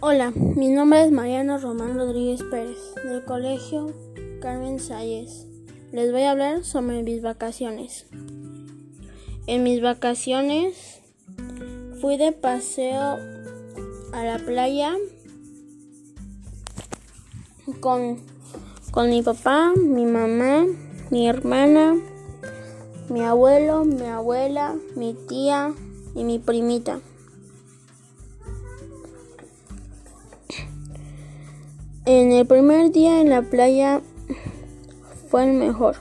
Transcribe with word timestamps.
Hola, 0.00 0.30
mi 0.30 0.68
nombre 0.68 1.04
es 1.04 1.10
Mariano 1.10 1.58
Román 1.58 1.96
Rodríguez 1.96 2.44
Pérez, 2.44 2.78
del 3.02 3.24
Colegio 3.24 3.92
Carmen 4.40 4.78
Salles. 4.78 5.48
Les 5.90 6.12
voy 6.12 6.22
a 6.22 6.30
hablar 6.30 6.62
sobre 6.64 7.02
mis 7.02 7.20
vacaciones. 7.20 8.06
En 9.48 9.64
mis 9.64 9.82
vacaciones 9.82 11.00
fui 12.00 12.16
de 12.16 12.30
paseo 12.30 13.18
a 14.12 14.22
la 14.22 14.38
playa 14.38 14.94
con, 17.80 18.20
con 18.92 19.10
mi 19.10 19.22
papá, 19.22 19.72
mi 19.76 20.06
mamá, 20.06 20.64
mi 21.10 21.28
hermana, 21.28 21.96
mi 23.10 23.24
abuelo, 23.24 23.84
mi 23.84 24.06
abuela, 24.06 24.76
mi 24.94 25.14
tía 25.28 25.74
y 26.14 26.22
mi 26.22 26.38
primita. 26.38 27.00
En 32.10 32.32
el 32.32 32.46
primer 32.46 32.90
día 32.90 33.20
en 33.20 33.28
la 33.28 33.42
playa 33.42 34.00
fue 35.28 35.44
el 35.44 35.52
mejor, 35.52 35.96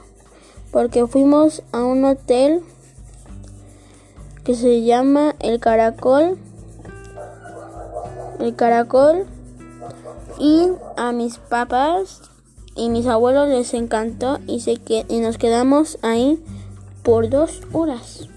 porque 0.72 1.06
fuimos 1.06 1.64
a 1.74 1.84
un 1.84 2.06
hotel 2.06 2.62
que 4.46 4.56
se 4.56 4.84
llama 4.84 5.36
El 5.42 5.60
Caracol. 5.60 6.38
El 8.40 8.56
Caracol 8.56 9.26
y 10.40 10.70
a 10.96 11.12
mis 11.12 11.40
papás 11.40 12.22
y 12.74 12.88
mis 12.88 13.06
abuelos 13.06 13.50
les 13.50 13.74
encantó 13.74 14.40
y, 14.48 14.62
se 14.62 14.80
y 15.10 15.20
nos 15.20 15.38
quedamos 15.38 16.00
ahí 16.04 16.42
por 17.04 17.30
dos 17.30 17.64
horas. 17.74 18.30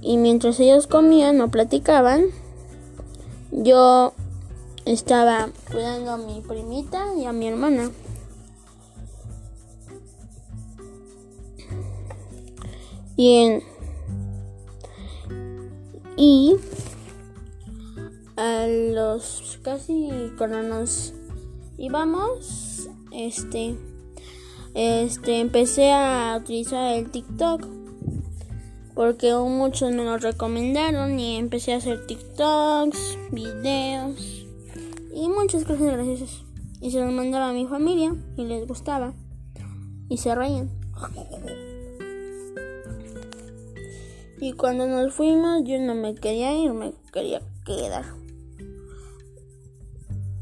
Y 0.00 0.16
mientras 0.16 0.58
ellos 0.60 0.86
comían 0.86 1.42
o 1.42 1.50
platicaban, 1.50 2.22
yo 3.52 4.14
estaba 4.88 5.50
cuidando 5.70 6.12
a 6.12 6.16
mi 6.16 6.40
primita 6.40 7.14
y 7.14 7.26
a 7.26 7.32
mi 7.32 7.48
hermana. 7.48 7.90
Y 13.16 13.36
en, 13.36 13.62
y 16.16 16.56
a 18.36 18.66
los 18.66 19.58
casi 19.62 20.32
cuando 20.38 20.62
nos 20.62 21.12
íbamos 21.76 22.88
este 23.10 23.76
este 24.74 25.40
empecé 25.40 25.90
a 25.90 26.38
utilizar 26.40 26.94
el 26.94 27.10
TikTok 27.10 27.66
porque 28.94 29.34
muchos 29.34 29.90
me 29.90 30.04
lo 30.04 30.16
recomendaron 30.16 31.18
y 31.18 31.36
empecé 31.36 31.74
a 31.74 31.76
hacer 31.76 32.06
TikToks, 32.06 33.18
videos 33.32 34.47
y 35.18 35.28
muchas 35.28 35.64
cosas 35.64 35.82
graciosas. 35.82 36.44
Y 36.80 36.92
se 36.92 37.00
los 37.00 37.12
mandaba 37.12 37.50
a 37.50 37.52
mi 37.52 37.66
familia 37.66 38.14
y 38.36 38.44
les 38.44 38.66
gustaba. 38.68 39.14
Y 40.08 40.18
se 40.18 40.34
reían. 40.34 40.70
Y 44.40 44.52
cuando 44.52 44.86
nos 44.86 45.12
fuimos 45.12 45.62
yo 45.64 45.80
no 45.80 45.96
me 45.96 46.14
quería 46.14 46.56
ir, 46.56 46.72
me 46.72 46.92
quería 47.12 47.42
quedar. 47.66 48.04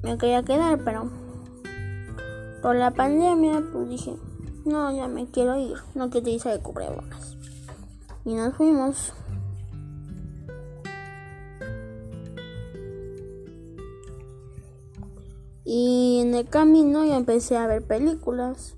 Me 0.03 0.19
quería 0.19 0.43
quedar, 0.43 0.85
pero 0.85 1.11
por 2.61 2.77
la 2.77 2.91
pandemia 2.91 3.65
pues 3.73 3.89
dije, 3.89 4.15
no, 4.67 4.95
ya 4.95 5.09
me 5.09 5.27
quiero 5.31 5.57
ir, 5.57 5.79
no 5.95 6.11
quiero 6.11 6.29
irse 6.29 6.51
de 6.51 6.61
cubrebocas. 6.61 7.37
Y 8.27 8.35
nos 8.35 8.55
fuimos. 8.55 9.15
Y 15.69 16.21
en 16.21 16.33
el 16.37 16.49
camino 16.49 17.05
ya 17.05 17.17
empecé 17.17 17.57
a 17.57 17.67
ver 17.67 17.85
películas 17.85 18.77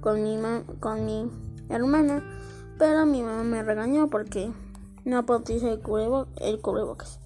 con 0.00 0.24
mi, 0.24 0.36
con 0.80 1.06
mi 1.06 1.30
hermana, 1.68 2.24
pero 2.76 3.06
mi 3.06 3.22
mamá 3.22 3.44
me 3.44 3.62
regañó 3.62 4.10
porque 4.10 4.50
no 5.04 5.24
puedo 5.24 5.38
utilizar 5.38 5.70
el, 5.70 5.80
cubrebocas, 6.60 7.20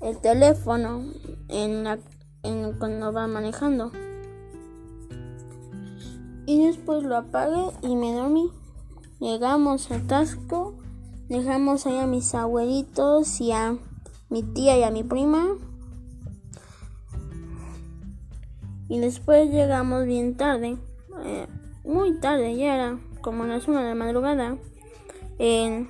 el 0.00 0.18
teléfono 0.18 1.04
en 1.48 1.84
la, 1.84 1.98
en, 2.42 2.72
cuando 2.78 3.12
va 3.12 3.26
manejando. 3.26 3.92
Y 6.46 6.64
después 6.64 7.02
lo 7.02 7.18
apagué 7.18 7.70
y 7.82 7.96
me 7.96 8.14
dormí. 8.14 8.50
Llegamos 9.20 9.90
al 9.90 10.06
Tasco, 10.06 10.74
dejamos 11.28 11.86
ahí 11.86 11.98
a 11.98 12.06
mis 12.06 12.34
abuelitos 12.34 13.42
y 13.42 13.52
a 13.52 13.76
mi 14.30 14.42
tía 14.42 14.78
y 14.78 14.84
a 14.84 14.90
mi 14.90 15.04
prima. 15.04 15.48
Y 18.92 18.98
después 18.98 19.50
llegamos 19.50 20.04
bien 20.04 20.36
tarde, 20.36 20.76
eh, 21.24 21.46
muy 21.82 22.20
tarde, 22.20 22.54
ya 22.58 22.74
era 22.74 22.98
como 23.22 23.46
las 23.46 23.66
una 23.66 23.82
de 23.82 23.88
la 23.88 23.94
madrugada, 23.94 24.58
en 25.38 25.88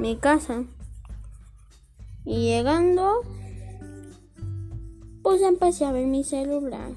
mi 0.00 0.16
casa. 0.16 0.64
Y 2.24 2.46
llegando, 2.46 3.20
pues 5.22 5.40
empecé 5.40 5.84
a 5.84 5.92
ver 5.92 6.08
mi 6.08 6.24
celular. 6.24 6.90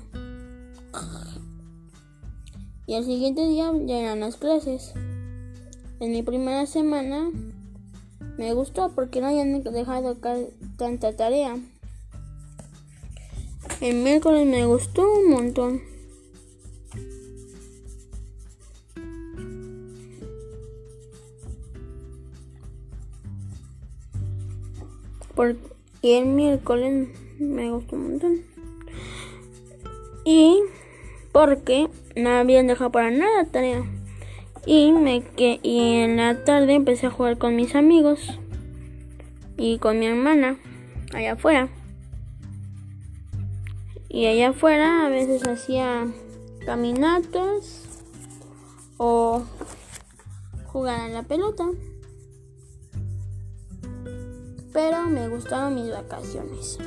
Y 2.88 2.96
al 2.96 3.06
siguiente 3.06 3.48
día 3.48 3.72
ya 3.86 4.00
eran 4.00 4.22
las 4.22 4.38
clases. 4.38 4.96
En 6.00 6.12
mi 6.12 6.24
primera 6.24 6.66
semana 6.66 7.30
me 8.40 8.52
gustó 8.56 8.90
porque 8.96 9.22
no 9.22 9.28
habían 9.28 9.62
dejado 9.62 10.18
tanta 10.76 11.16
tarea. 11.16 11.60
El 13.84 13.98
miércoles 13.98 14.48
me 14.48 14.66
gustó 14.66 15.04
un 15.12 15.30
montón. 15.30 15.82
y 26.02 26.14
el 26.14 26.28
miércoles 26.28 27.10
me 27.40 27.72
gustó 27.72 27.98
un 27.98 28.04
montón. 28.04 28.42
Y 30.24 30.62
porque 31.34 31.90
no 32.16 32.30
habían 32.30 32.68
dejado 32.68 32.90
para 32.90 33.12
nada 33.12 33.44
tarea. 33.52 33.84
Y, 34.66 34.94
me, 34.94 35.24
que, 35.24 35.60
y 35.62 35.96
en 35.96 36.16
la 36.16 36.46
tarde 36.46 36.76
empecé 36.76 37.08
a 37.08 37.12
jugar 37.12 37.38
con 37.38 37.58
mis 37.58 37.76
amigos 37.76 38.40
y 39.58 39.78
con 39.80 40.00
mi 40.00 40.06
hermana 40.06 40.58
allá 41.14 41.34
afuera. 41.34 41.83
Y 44.14 44.28
allá 44.28 44.50
afuera 44.50 45.08
a 45.08 45.10
veces 45.10 45.48
hacía 45.48 46.06
caminatas 46.68 47.82
o 48.98 49.42
jugar 50.68 51.02
a 51.02 51.08
la 51.08 51.24
pelota. 51.24 51.66
Pero 54.72 55.08
me 55.08 55.28
gustaron 55.30 55.74
mis 55.74 55.90
vacaciones. 55.90 56.78